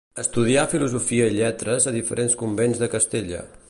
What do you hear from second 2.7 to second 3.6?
de Castella.